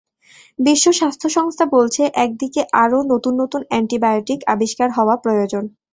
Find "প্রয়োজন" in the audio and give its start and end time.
5.23-5.63